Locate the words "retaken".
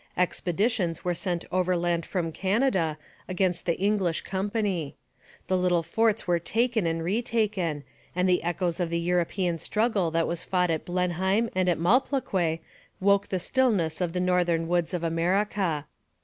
7.03-7.83